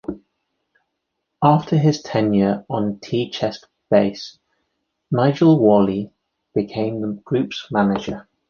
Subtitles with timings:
[1.43, 4.39] After his tenure on tea-chest bass,
[5.11, 6.11] Nigel Walley
[6.55, 8.27] became the group's manager.